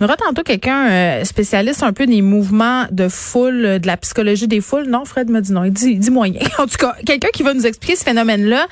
on 0.00 0.04
aura 0.04 0.14
tantôt 0.16 0.27
quelqu'un 0.44 0.88
euh, 0.88 1.24
spécialiste 1.24 1.82
un 1.82 1.92
peu 1.92 2.06
des 2.06 2.22
mouvements 2.22 2.86
de 2.90 3.08
foule, 3.08 3.64
euh, 3.64 3.78
de 3.78 3.86
la 3.86 3.96
psychologie 3.96 4.48
des 4.48 4.60
foules. 4.60 4.86
Non, 4.88 5.04
Fred 5.04 5.30
me 5.30 5.40
dit 5.40 5.52
non. 5.52 5.64
Il 5.64 5.72
dit, 5.72 5.90
il 5.92 5.98
dit 5.98 6.10
moyen. 6.10 6.40
en 6.58 6.66
tout 6.66 6.76
cas, 6.78 6.94
quelqu'un 7.04 7.28
qui 7.32 7.42
va 7.42 7.54
nous 7.54 7.66
expliquer 7.66 7.96
ce 7.96 8.04
phénomène-là. 8.04 8.66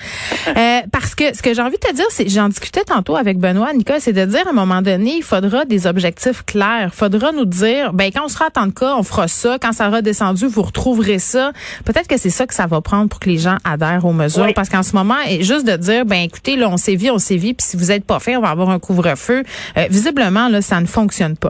Euh, 0.49 0.81
parce 0.93 1.15
que 1.15 1.37
ce 1.37 1.43
que 1.43 1.55
j'ai 1.55 1.63
envie 1.63 1.77
de 1.77 1.89
te 1.89 1.95
dire, 1.95 2.07
c'est, 2.11 2.29
j'en 2.29 2.49
discutais 2.49 2.85
tantôt 2.85 3.17
avec 3.17 3.39
Benoît, 3.39 3.73
Nicole, 3.73 4.01
c'est 4.01 4.13
de 4.13 4.25
dire 4.25 4.47
à 4.47 4.51
un 4.51 4.55
moment 4.55 4.83
donné, 4.83 5.17
il 5.19 5.23
faudra 5.23 5.65
des 5.65 5.87
objectifs 5.87 6.45
clairs. 6.45 6.91
Il 6.93 6.97
faudra 6.97 7.33
nous 7.33 7.45
dire, 7.45 7.93
ben 7.93 8.11
quand 8.13 8.25
on 8.25 8.29
sera 8.29 8.47
à 8.47 8.51
tant 8.51 8.67
de 8.67 8.73
cas, 8.73 8.95
on 8.97 9.03
fera 9.03 9.29
ça. 9.29 9.59
Quand 9.61 9.73
ça 9.73 9.87
sera 9.87 10.03
descendu, 10.03 10.47
vous 10.47 10.63
retrouverez 10.63 11.19
ça. 11.19 11.53
Peut-être 11.85 12.09
que 12.09 12.19
c'est 12.19 12.31
ça 12.31 12.47
que 12.47 12.55
ça 12.55 12.67
va 12.67 12.81
prendre 12.81 13.09
pour 13.09 13.21
que 13.21 13.29
les 13.29 13.39
gens 13.39 13.57
adhèrent 13.65 14.05
aux 14.05 14.13
mesures. 14.13 14.45
Oui. 14.45 14.53
Parce 14.55 14.69
qu'en 14.69 14.83
ce 14.83 14.95
moment, 14.95 15.17
juste 15.41 15.67
de 15.67 15.77
dire, 15.77 16.05
ben 16.05 16.23
écoutez, 16.23 16.57
là, 16.57 16.69
on 16.69 16.77
sévit, 16.77 17.11
on 17.11 17.19
sévit, 17.19 17.55
puis 17.55 17.67
si 17.67 17.77
vous 17.77 17.91
êtes 17.91 18.05
pas 18.05 18.19
fait, 18.19 18.37
on 18.37 18.41
va 18.41 18.51
avoir 18.51 18.71
un 18.71 18.79
couvre-feu. 18.79 19.43
Euh, 19.77 19.87
visiblement, 19.91 20.49
là, 20.49 20.63
ça 20.63 20.81
ne 20.81 20.87
fonctionne 20.87 21.37
pas. 21.37 21.46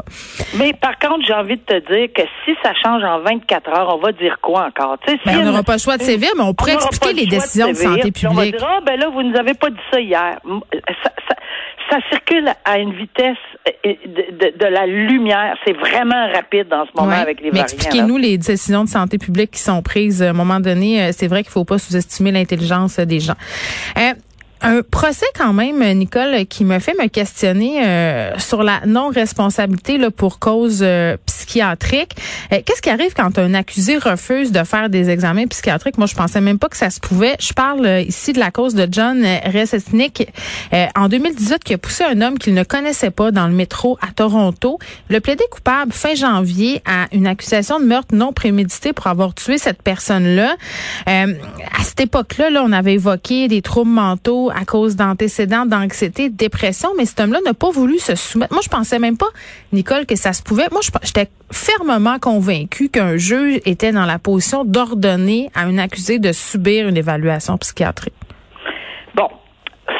Mais 0.58 0.72
par 0.72 0.98
contre, 0.98 1.25
j'ai 1.26 1.34
envie 1.34 1.56
de 1.56 1.62
te 1.62 1.93
dire 1.93 2.08
que 2.14 2.22
si 2.44 2.52
ça 2.62 2.72
change 2.82 3.02
en 3.04 3.20
24 3.20 3.69
heures, 3.70 3.94
on 3.94 3.98
va 3.98 4.12
dire 4.12 4.38
quoi 4.40 4.66
encore? 4.66 4.96
Ben, 5.06 5.16
si 5.22 5.28
on 5.37 5.40
une- 5.40 5.44
n'aura 5.46 5.62
pas 5.62 5.75
le 5.75 5.78
choix 5.81 5.96
de 5.96 6.02
sévir, 6.02 6.31
mais 6.37 6.43
on 6.43 6.54
pourrait 6.54 6.75
expliquer 6.75 7.12
les 7.14 7.26
décisions 7.26 7.69
de 7.69 7.75
sévir, 7.75 7.96
santé 7.96 8.12
puis 8.12 8.26
On 8.26 8.34
va 8.34 8.43
publique. 8.43 8.58
dire, 8.58 8.69
ah, 8.70 8.81
ben 8.84 8.98
là, 8.98 9.08
vous 9.08 9.22
nous 9.22 9.37
avez 9.37 9.54
pas 9.54 9.70
dit 9.70 9.76
ça 9.93 10.00
hier. 10.00 10.38
Ça, 11.02 11.10
ça- 11.28 11.37
ça 11.91 11.98
circule 12.10 12.48
à 12.65 12.79
une 12.79 12.93
vitesse 12.94 13.36
euh, 13.69 13.93
de, 14.06 14.36
de- 14.50 14.58
de 14.58 14.65
la 14.67 14.86
lumière. 14.86 15.56
C'est 15.65 15.72
vraiment 15.72 16.26
rapide 16.32 16.72
en 16.72 16.84
ce 16.84 16.91
moment 16.96 17.12
Ouais. 17.15 17.22
avec 17.22 17.38
les 17.41 17.50
Mais 17.53 17.60
variants. 17.60 17.65
expliquez-nous 17.65 18.17
les 18.17 18.38
décisions 18.38 18.82
de 18.84 18.88
santé 18.88 19.19
publique 19.19 19.53
qui 19.53 19.60
sont 19.60 19.82
prises. 19.82 20.20
À 20.22 20.31
un 20.31 20.32
moment 20.32 20.58
donné, 20.58 21.00
euh, 21.03 21.10
c'est 21.12 21.29
vrai 21.29 21.43
qu'il 21.44 21.53
faut 21.53 21.65
pas 21.65 21.79
sous-estimer 21.79 22.32
l'intelligence 22.32 22.98
des 22.98 23.20
gens. 23.20 23.34
Euh, 23.98 24.15
un 24.67 24.82
procès 24.82 25.27
quand 25.39 25.53
même, 25.53 25.81
Nicole, 25.96 26.44
qui 26.46 26.65
me 26.65 26.81
fait 26.81 26.94
me 27.01 27.06
questionner 27.06 27.87
euh, 27.87 28.37
sur 28.39 28.65
la 28.65 28.81
non-responsabilité 28.85 29.96
là, 29.96 30.11
pour 30.11 30.41
cause 30.41 30.81
euh, 30.82 31.17
psychiatrique. 31.25 32.17
Euh, 32.53 32.61
Qu'est-ce 32.65 32.82
qui 32.82 32.91
arrive 32.91 33.15
quand 33.15 33.39
un 33.39 33.55
accusé 33.55 33.96
refuse 33.96 34.51
de 34.51 34.65
faire 34.65 34.91
des 34.91 35.08
examens 35.08 35.46
psychiatriques? 35.46 35.99
Moi, 35.99 36.08
je 36.08 36.17
pensais 36.17 36.41
même 36.41 36.58
pas 36.58 36.69
que 36.69 36.77
ça 36.77 36.91
se 36.91 36.99
pouvait. 36.99 37.37
Je 37.39 37.53
parle 37.53 37.87
euh, 37.87 38.01
ici 38.01 38.32
de 38.32 38.41
la 38.41 38.51
cause 38.51 38.75
de 38.75 38.89
John 38.91 39.25
Resesnick 39.44 40.29
euh, 40.73 40.87
en 40.96 41.08
2018 41.08 41.63
qui 41.63 41.75
a 41.75 41.79
poussé 41.79 42.03
un 42.03 42.20
homme 42.20 42.37
qu'il 42.39 42.55
ne 42.55 42.65
connaissait 42.65 43.13
pas 43.13 43.31
dans 43.31 43.46
le 43.46 43.55
métro 43.55 43.96
à 44.03 44.13
Toronto. 44.13 44.81
Le 45.08 45.20
plaidé 45.20 45.44
coupable 45.51 45.93
fin 45.93 46.17
janvier 46.17 46.82
à 46.85 47.06
une 47.13 47.29
accusation 47.29 47.79
de 47.79 47.85
meurtre 47.85 48.15
non 48.15 48.32
prémédité 48.32 48.93
pour 48.93 49.06
avoir 49.06 49.32
tué 49.35 49.58
cette 49.58 49.82
personne-là. 49.82 50.56
À 51.06 51.85
cette 51.85 52.01
époque-là, 52.01 52.51
là, 52.51 52.63
on 52.65 52.73
avait 52.73 52.94
évoqué 52.94 53.49
des 53.49 53.63
troubles 53.63 53.91
mentaux 53.91 54.51
à 54.56 54.65
cause 54.65 54.96
d'antécédents 54.96 55.67
d'anxiété, 55.67 56.31
de 56.31 56.36
dépression, 56.36 56.89
mais 56.96 57.05
cet 57.05 57.20
homme-là 57.20 57.41
n'a 57.44 57.53
pas 57.53 57.70
voulu 57.70 57.98
se 57.98 58.15
soumettre. 58.17 58.55
Moi, 58.55 58.63
je 58.65 58.70
pensais 58.70 58.98
même 58.98 59.19
pas, 59.19 59.29
Nicole, 59.72 60.06
que 60.06 60.17
ça 60.17 60.32
se 60.32 60.43
pouvait. 60.43 60.67
Moi, 60.72 60.81
j'étais 61.03 61.29
fermement 61.53 62.19
convaincue 62.19 62.89
qu'un 62.89 63.17
juge 63.19 63.60
était 63.67 63.93
dans 63.93 64.06
la 64.06 64.19
position 64.19 64.65
d'ordonner 64.65 65.51
à 65.55 65.65
un 65.65 65.77
accusé 65.77 66.19
de 66.19 66.32
subir 66.32 66.89
une 66.89 66.96
évaluation 66.96 67.58
psychiatrique. 67.58 68.15
Bon, 69.15 69.29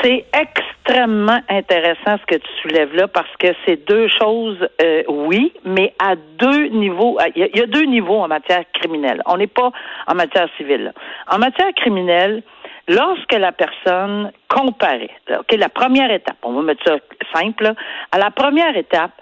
c'est 0.03 0.25
extrêmement 0.33 1.41
intéressant 1.49 2.17
ce 2.19 2.35
que 2.35 2.37
tu 2.37 2.49
soulèves 2.63 2.95
là 2.95 3.09
parce 3.09 3.31
que 3.39 3.49
c'est 3.67 3.87
deux 3.87 4.09
choses, 4.09 4.67
euh, 4.83 5.03
oui, 5.09 5.53
mais 5.65 5.95
à 5.99 6.15
deux 6.17 6.69
niveaux. 6.69 7.19
Il 7.35 7.49
y, 7.55 7.61
a 7.61 7.67
deux 7.67 7.85
niveaux 7.85 8.21
en 8.21 8.29
matière 8.29 8.65
criminelle. 8.73 9.21
On 9.27 9.37
n'est 9.37 9.47
pas 9.47 9.71
en 10.07 10.15
matière 10.15 10.49
civile. 10.57 10.93
En 11.31 11.39
matière 11.39 11.73
criminelle, 11.75 12.43
lorsque 12.89 13.33
la 13.33 13.53
personne 13.53 14.33
comparaît, 14.49 15.11
ok, 15.31 15.57
la 15.57 15.69
première 15.69 16.11
étape, 16.11 16.37
on 16.43 16.53
va 16.53 16.63
mettre 16.63 16.85
ça 16.85 16.97
simple, 17.35 17.73
à 18.13 18.19
la 18.19 18.31
première 18.31 18.77
étape, 18.77 19.13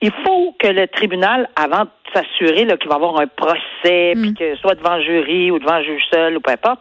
il 0.00 0.12
faut 0.24 0.54
que 0.58 0.66
le 0.66 0.88
tribunal, 0.88 1.48
avant 1.54 1.84
de 1.84 1.90
s'assurer 2.12 2.66
qu'il 2.66 2.88
va 2.88 2.94
y 2.94 2.96
avoir 2.96 3.20
un 3.20 3.28
procès, 3.28 4.12
puis 4.14 4.30
mm. 4.30 4.34
que 4.34 4.56
soit 4.56 4.74
devant 4.74 5.00
jury 5.00 5.50
ou 5.50 5.58
devant 5.58 5.82
juge 5.82 6.02
seul 6.12 6.36
ou 6.36 6.40
peu 6.40 6.52
importe, 6.52 6.80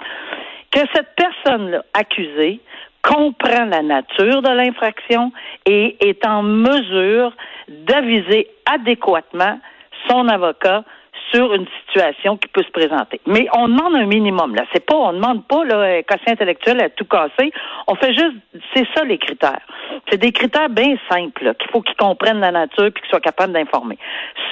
que 0.71 0.79
cette 0.93 1.15
personne-là 1.15 1.83
accusée 1.93 2.59
comprend 3.03 3.65
la 3.65 3.81
nature 3.81 4.41
de 4.41 4.49
l'infraction 4.49 5.31
et 5.65 5.97
est 6.07 6.25
en 6.25 6.43
mesure 6.43 7.33
d'aviser 7.67 8.47
adéquatement 8.65 9.59
son 10.07 10.27
avocat 10.27 10.83
sur 11.31 11.53
une 11.53 11.65
situation 11.85 12.37
qui 12.37 12.47
peut 12.47 12.63
se 12.63 12.71
présenter. 12.71 13.21
Mais 13.25 13.47
on 13.53 13.67
demande 13.67 13.95
un 13.95 14.05
minimum. 14.05 14.55
Là, 14.55 14.65
c'est 14.73 14.85
pas, 14.85 14.95
on 14.95 15.13
demande 15.13 15.45
pas 15.47 15.63
le 15.63 16.01
quotient 16.03 16.33
intellectuel 16.33 16.81
à 16.81 16.89
tout 16.89 17.05
casser. 17.05 17.51
On 17.87 17.95
fait 17.95 18.13
juste, 18.13 18.35
c'est 18.75 18.87
ça 18.95 19.03
les 19.03 19.17
critères. 19.17 19.61
C'est 20.09 20.17
des 20.17 20.31
critères 20.31 20.69
bien 20.69 20.95
simples 21.09 21.53
qu'il 21.55 21.71
faut 21.71 21.81
qu'ils 21.81 21.95
comprennent 21.95 22.39
la 22.39 22.51
nature 22.51 22.91
puis 22.93 23.01
qu'ils 23.01 23.09
soient 23.09 23.19
capables 23.19 23.53
d'informer. 23.53 23.97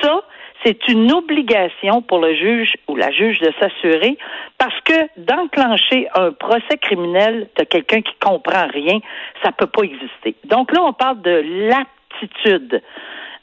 Ça, 0.01 0.24
c'est 0.63 0.88
une 0.89 1.12
obligation 1.12 2.01
pour 2.01 2.19
le 2.19 2.36
juge 2.36 2.74
ou 2.88 2.95
la 2.95 3.12
juge 3.12 3.39
de 3.39 3.51
s'assurer 3.59 4.17
parce 4.57 4.79
que 4.81 4.93
d'enclencher 5.17 6.07
un 6.15 6.31
procès 6.31 6.77
criminel 6.81 7.48
de 7.57 7.63
quelqu'un 7.63 8.01
qui 8.01 8.13
comprend 8.19 8.67
rien, 8.67 9.00
ça 9.43 9.51
peut 9.51 9.67
pas 9.67 9.83
exister. 9.83 10.36
Donc 10.45 10.74
là, 10.74 10.83
on 10.83 10.93
parle 10.93 11.21
de 11.21 11.43
l'aptitude. 11.69 12.81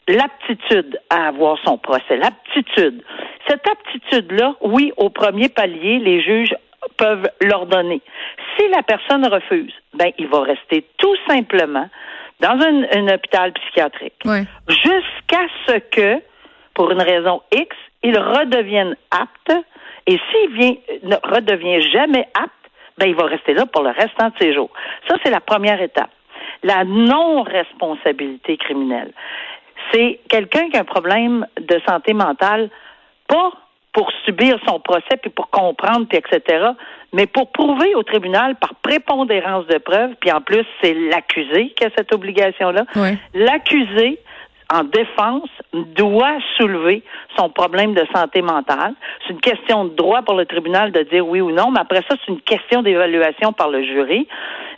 L'aptitude 0.08 1.00
à 1.10 1.28
avoir 1.28 1.58
son 1.64 1.78
procès, 1.78 2.16
l'aptitude. 2.16 3.02
Cette 3.48 3.66
aptitude-là, 3.68 4.54
oui, 4.60 4.92
au 4.96 5.10
premier 5.10 5.48
palier, 5.48 5.98
les 5.98 6.22
juges 6.22 6.54
peuvent 6.96 7.28
l'ordonner. 7.42 8.00
Si 8.56 8.68
la 8.68 8.82
personne 8.82 9.26
refuse, 9.26 9.72
ben, 9.94 10.12
il 10.18 10.28
va 10.28 10.42
rester 10.42 10.86
tout 10.98 11.16
simplement 11.28 11.88
dans 12.40 12.58
un, 12.60 13.08
hôpital 13.14 13.52
psychiatrique 13.52 14.22
jusqu'à 14.68 15.46
ce 15.66 15.78
que 15.90 16.22
pour 16.74 16.90
une 16.90 17.02
raison 17.02 17.42
X, 17.52 17.74
il 18.02 18.18
redevienne 18.18 18.94
apte. 19.10 19.64
Et 20.06 20.20
s'il 20.30 20.52
vient, 20.52 20.74
ne 21.02 21.16
redevient 21.16 21.80
jamais 21.90 22.28
apte, 22.34 22.52
ben, 22.98 23.08
il 23.08 23.14
va 23.14 23.24
rester 23.24 23.54
là 23.54 23.66
pour 23.66 23.82
le 23.82 23.90
restant 23.90 24.28
de 24.28 24.34
ses 24.38 24.54
jours. 24.54 24.70
Ça, 25.08 25.16
c'est 25.24 25.30
la 25.30 25.40
première 25.40 25.80
étape. 25.80 26.10
La 26.62 26.84
non-responsabilité 26.84 28.56
criminelle. 28.56 29.12
C'est 29.92 30.20
quelqu'un 30.28 30.68
qui 30.70 30.76
a 30.76 30.80
un 30.80 30.84
problème 30.84 31.46
de 31.60 31.80
santé 31.86 32.12
mentale, 32.12 32.70
pas 33.28 33.52
pour 33.92 34.10
subir 34.26 34.58
son 34.66 34.78
procès, 34.78 35.16
puis 35.20 35.30
pour 35.30 35.48
comprendre, 35.48 36.06
puis 36.06 36.18
etc., 36.18 36.66
mais 37.14 37.26
pour 37.26 37.50
prouver 37.50 37.94
au 37.94 38.02
tribunal 38.02 38.56
par 38.56 38.74
prépondérance 38.74 39.66
de 39.68 39.78
preuves, 39.78 40.14
puis 40.20 40.30
en 40.30 40.42
plus, 40.42 40.66
c'est 40.82 40.92
l'accusé 40.92 41.70
qui 41.70 41.84
a 41.84 41.90
cette 41.96 42.12
obligation-là. 42.12 42.84
L'accusé 43.32 44.18
en 44.72 44.84
défense 44.84 45.48
doit 45.72 46.38
soulever 46.56 47.02
son 47.36 47.48
problème 47.48 47.94
de 47.94 48.04
santé 48.14 48.42
mentale. 48.42 48.94
C'est 49.22 49.32
une 49.32 49.40
question 49.40 49.84
de 49.84 49.94
droit 49.94 50.22
pour 50.22 50.34
le 50.34 50.44
tribunal 50.44 50.92
de 50.92 51.02
dire 51.02 51.26
oui 51.26 51.40
ou 51.40 51.52
non, 51.52 51.70
mais 51.70 51.80
après 51.80 52.02
ça, 52.08 52.16
c'est 52.20 52.32
une 52.32 52.40
question 52.40 52.82
d'évaluation 52.82 53.52
par 53.52 53.70
le 53.70 53.82
jury 53.82 54.26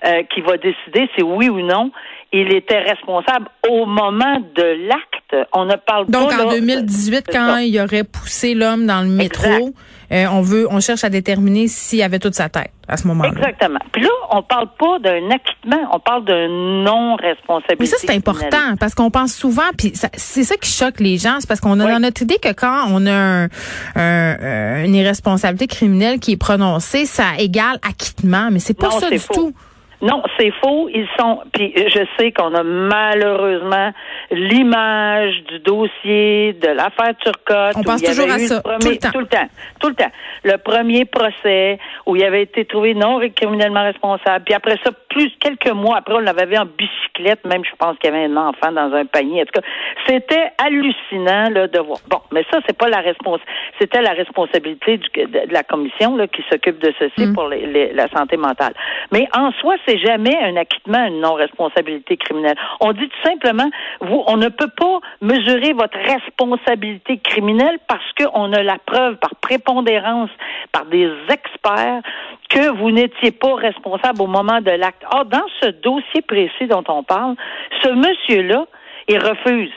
euh, 0.06 0.22
qui 0.24 0.42
va 0.42 0.58
décider 0.58 1.08
si 1.16 1.22
oui 1.22 1.48
ou 1.48 1.60
non 1.60 1.90
il 2.32 2.52
était 2.52 2.80
responsable 2.80 3.48
au 3.68 3.86
moment 3.86 4.40
de 4.54 4.86
l'acte. 4.86 5.48
On 5.52 5.64
ne 5.64 5.76
parle 5.76 6.06
Donc, 6.06 6.30
pas. 6.30 6.36
Donc 6.36 6.46
en 6.46 6.50
2018, 6.50 7.26
quand 7.30 7.56
il 7.58 7.78
aurait 7.80 8.04
poussé 8.04 8.54
l'homme 8.54 8.86
dans 8.86 9.02
le 9.02 9.08
métro, 9.08 9.72
euh, 10.10 10.24
on 10.30 10.40
veut, 10.40 10.66
on 10.70 10.80
cherche 10.80 11.04
à 11.04 11.10
déterminer 11.10 11.68
s'il 11.68 12.02
avait 12.02 12.18
toute 12.18 12.34
sa 12.34 12.48
tête 12.48 12.72
à 12.86 12.96
ce 12.96 13.06
moment-là. 13.08 13.30
Exactement. 13.30 13.78
Puis 13.92 14.02
là, 14.02 14.08
on 14.30 14.42
parle 14.42 14.68
pas 14.78 14.98
d'un 15.00 15.30
acquittement, 15.30 15.88
on 15.92 16.00
parle 16.00 16.24
d'un 16.24 16.48
non-responsabilité. 16.48 17.76
Mais 17.78 17.86
ça, 17.86 17.96
c'est 17.98 18.14
important 18.14 18.76
parce 18.80 18.94
qu'on 18.94 19.10
pense 19.10 19.34
souvent, 19.34 19.68
puis 19.76 19.92
c'est 19.94 20.44
ça 20.44 20.56
qui 20.56 20.70
choque 20.70 21.00
les 21.00 21.18
gens, 21.18 21.36
c'est 21.40 21.48
parce 21.48 21.60
qu'on 21.60 21.78
a 21.80 21.90
dans 21.90 22.00
notre 22.00 22.22
idée 22.22 22.38
que 22.38 22.52
quand 22.52 22.86
on 22.88 23.06
a 23.06 23.48
un, 23.96 24.84
une 24.84 24.94
irresponsabilité 24.94 25.66
criminelle 25.66 26.20
qui 26.20 26.32
est 26.32 26.36
prononcée, 26.38 27.04
ça 27.04 27.36
égale 27.38 27.78
acquittement, 27.86 28.48
mais 28.50 28.60
c'est 28.60 28.78
pas 28.78 28.90
ça 28.90 29.10
du 29.10 29.20
tout. 29.20 29.54
Non, 30.00 30.22
c'est 30.38 30.52
faux. 30.62 30.88
Ils 30.88 31.08
sont. 31.18 31.40
Puis 31.52 31.72
je 31.76 32.04
sais 32.18 32.32
qu'on 32.32 32.54
a 32.54 32.62
malheureusement 32.62 33.92
l'image 34.30 35.42
du 35.44 35.58
dossier 35.60 36.52
de 36.54 36.68
l'affaire 36.68 37.14
Turcotte. 37.20 37.76
On 37.76 37.82
pense 37.82 38.02
toujours 38.02 38.30
à 38.30 38.38
ça. 38.38 38.60
tout, 38.60 38.88
le 38.88 38.96
temps. 38.96 39.10
tout 39.12 39.20
le 39.20 39.26
temps. 39.26 39.48
Tout 39.80 39.88
le 39.88 39.94
temps. 39.94 40.10
Le 40.44 40.56
premier 40.58 41.04
procès 41.04 41.78
où 42.06 42.16
il 42.16 42.24
avait 42.24 42.42
été 42.42 42.64
trouvé 42.64 42.94
non 42.94 43.20
criminellement 43.34 43.82
responsable. 43.82 44.44
Puis 44.44 44.54
après 44.54 44.78
ça, 44.84 44.90
plus 45.08 45.30
quelques 45.40 45.72
mois 45.72 45.98
après, 45.98 46.14
on 46.14 46.20
l'avait 46.20 46.46
vu 46.46 46.56
en 46.56 46.66
bicyclette. 46.66 47.44
Même, 47.44 47.64
je 47.64 47.74
pense 47.78 47.96
qu'il 47.98 48.10
y 48.10 48.14
avait 48.14 48.24
un 48.24 48.36
enfant 48.36 48.72
dans 48.72 48.92
un 48.94 49.06
panier. 49.06 49.42
En 49.42 49.44
tout 49.44 49.60
cas, 49.60 49.66
c'était 50.06 50.50
hallucinant 50.58 51.50
là, 51.50 51.66
de 51.66 51.78
voir. 51.78 51.98
Bon, 52.08 52.20
mais 52.32 52.44
ça, 52.50 52.60
c'est 52.66 52.76
pas 52.76 52.88
la 52.88 53.00
responsabilité. 53.00 53.52
C'était 53.80 54.02
la 54.02 54.12
responsabilité 54.12 54.98
du, 54.98 55.08
de, 55.26 55.52
la 55.52 55.62
commission 55.62 56.16
là, 56.16 56.26
qui 56.26 56.42
s'occupe 56.50 56.78
de 56.80 56.92
ceci 56.98 57.28
mm. 57.28 57.34
pour 57.34 57.48
les, 57.48 57.92
la 57.92 58.08
santé 58.08 58.36
mentale. 58.36 58.74
Mais 59.12 59.28
en 59.34 59.52
soi, 59.52 59.76
c'est 59.86 59.98
jamais 59.98 60.36
un 60.42 60.56
acquittement, 60.56 61.04
une 61.06 61.20
non-responsabilité 61.20 62.16
criminelle. 62.16 62.56
On 62.80 62.92
dit 62.92 63.08
tout 63.08 63.28
simplement, 63.28 63.68
vous, 64.00 64.17
on 64.26 64.36
ne 64.36 64.48
peut 64.48 64.70
pas 64.76 65.00
mesurer 65.20 65.72
votre 65.72 65.98
responsabilité 65.98 67.18
criminelle 67.18 67.78
parce 67.86 68.12
qu'on 68.18 68.52
a 68.52 68.62
la 68.62 68.78
preuve 68.78 69.16
par 69.16 69.34
prépondérance, 69.36 70.30
par 70.72 70.84
des 70.86 71.10
experts, 71.28 72.02
que 72.50 72.70
vous 72.78 72.90
n'étiez 72.90 73.30
pas 73.30 73.54
responsable 73.54 74.22
au 74.22 74.26
moment 74.26 74.60
de 74.60 74.70
l'acte. 74.70 75.02
Or, 75.12 75.24
dans 75.24 75.46
ce 75.62 75.68
dossier 75.68 76.22
précis 76.22 76.66
dont 76.68 76.84
on 76.88 77.02
parle, 77.02 77.34
ce 77.82 77.88
monsieur-là, 77.88 78.66
il 79.08 79.18
refuse. 79.18 79.72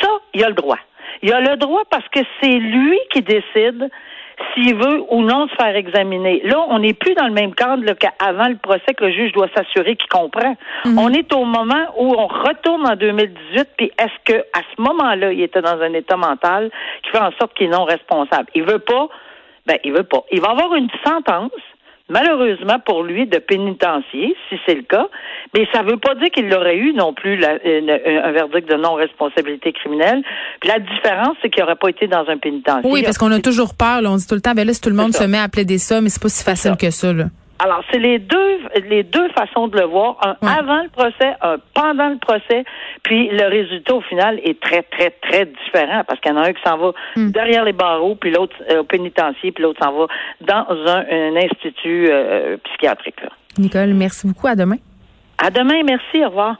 Ça, 0.00 0.08
il 0.34 0.44
a 0.44 0.48
le 0.48 0.54
droit. 0.54 0.78
Il 1.22 1.32
a 1.32 1.40
le 1.40 1.56
droit 1.56 1.82
parce 1.90 2.08
que 2.08 2.20
c'est 2.40 2.58
lui 2.58 2.98
qui 3.12 3.22
décide 3.22 3.90
s'il 4.52 4.74
veut 4.74 5.02
ou 5.10 5.22
non 5.22 5.48
se 5.48 5.54
faire 5.54 5.76
examiner. 5.76 6.42
Là, 6.44 6.64
on 6.68 6.78
n'est 6.78 6.94
plus 6.94 7.14
dans 7.14 7.26
le 7.26 7.32
même 7.32 7.54
cadre 7.54 7.92
qu'avant 7.92 8.48
le 8.48 8.56
procès 8.56 8.94
que 8.96 9.04
le 9.04 9.12
juge 9.12 9.32
doit 9.32 9.48
s'assurer 9.54 9.96
qu'il 9.96 10.08
comprend. 10.08 10.56
Mhm. 10.84 10.98
On 10.98 11.08
est 11.10 11.32
au 11.32 11.44
moment 11.44 11.86
où 11.98 12.14
on 12.16 12.26
retourne 12.26 12.86
en 12.86 12.96
2018, 12.96 13.68
puis 13.76 13.92
est-ce 13.98 14.32
que 14.32 14.40
à 14.52 14.60
ce 14.74 14.82
moment-là, 14.82 15.32
il 15.32 15.42
était 15.42 15.62
dans 15.62 15.80
un 15.80 15.92
état 15.92 16.16
mental 16.16 16.70
qui 17.02 17.10
fait 17.10 17.18
en 17.18 17.32
sorte 17.32 17.54
qu'il 17.54 17.66
est 17.66 17.76
non 17.76 17.84
responsable? 17.84 18.48
Il 18.54 18.64
veut 18.64 18.78
pas, 18.78 19.08
ben 19.66 19.78
il 19.84 19.92
veut 19.92 20.04
pas. 20.04 20.24
Il 20.32 20.40
va 20.40 20.50
avoir 20.50 20.74
une 20.74 20.90
sentence 21.04 21.52
malheureusement 22.08 22.78
pour 22.84 23.02
lui, 23.02 23.26
de 23.26 23.38
pénitencier, 23.38 24.36
si 24.48 24.56
c'est 24.66 24.74
le 24.74 24.82
cas, 24.82 25.06
mais 25.54 25.66
ça 25.72 25.82
ne 25.82 25.90
veut 25.90 25.96
pas 25.96 26.14
dire 26.14 26.28
qu'il 26.30 26.52
aurait 26.54 26.76
eu 26.76 26.92
non 26.92 27.14
plus 27.14 27.42
un 27.44 28.32
verdict 28.32 28.68
de 28.68 28.76
non-responsabilité 28.76 29.72
criminelle. 29.72 30.22
Puis 30.60 30.68
la 30.68 30.78
différence, 30.80 31.36
c'est 31.40 31.50
qu'il 31.50 31.62
n'aurait 31.62 31.76
pas 31.76 31.88
été 31.88 32.06
dans 32.06 32.28
un 32.28 32.36
pénitencier. 32.36 32.90
Oui, 32.90 33.02
parce 33.02 33.18
qu'on 33.18 33.32
a 33.32 33.40
toujours 33.40 33.74
peur, 33.74 34.02
on 34.04 34.16
dit 34.16 34.26
tout 34.26 34.34
le 34.34 34.40
temps, 34.40 34.54
ben 34.54 34.66
là, 34.66 34.72
si 34.72 34.80
tout 34.80 34.90
le 34.90 34.96
monde 34.96 35.14
se 35.14 35.24
met 35.24 35.38
à 35.38 35.48
plaider 35.48 35.78
ça, 35.78 36.00
mais 36.00 36.08
c'est 36.08 36.22
pas 36.22 36.28
si 36.28 36.44
facile 36.44 36.76
que 36.76 36.90
ça, 36.90 37.12
là. 37.12 37.24
Alors, 37.58 37.82
c'est 37.90 37.98
les 37.98 38.18
deux, 38.18 38.58
les 38.88 39.04
deux 39.04 39.28
façons 39.30 39.68
de 39.68 39.78
le 39.78 39.86
voir. 39.86 40.16
Un 40.42 40.46
avant 40.46 40.82
le 40.82 40.88
procès, 40.88 41.34
un 41.40 41.56
pendant 41.74 42.08
le 42.08 42.18
procès. 42.18 42.64
Puis 43.02 43.28
le 43.28 43.48
résultat, 43.48 43.94
au 43.94 44.00
final, 44.00 44.40
est 44.42 44.60
très, 44.60 44.82
très, 44.82 45.10
très 45.10 45.46
différent 45.46 46.02
parce 46.06 46.20
qu'il 46.20 46.32
y 46.32 46.34
en 46.34 46.38
a 46.38 46.48
un 46.48 46.52
qui 46.52 46.62
s'en 46.64 46.78
va 46.78 46.92
hmm. 47.16 47.30
derrière 47.30 47.64
les 47.64 47.72
barreaux, 47.72 48.16
puis 48.16 48.32
l'autre 48.32 48.56
euh, 48.70 48.80
au 48.80 48.84
pénitencier, 48.84 49.52
puis 49.52 49.62
l'autre 49.62 49.80
s'en 49.82 49.92
va 49.92 50.06
dans 50.40 50.66
un, 50.86 51.36
institut 51.36 52.08
euh, 52.10 52.56
psychiatrique. 52.64 53.20
Nicole, 53.58 53.94
merci 53.94 54.26
beaucoup. 54.26 54.48
À 54.48 54.56
demain. 54.56 54.76
À 55.38 55.50
demain. 55.50 55.82
Merci. 55.84 56.24
Au 56.24 56.28
revoir. 56.28 56.56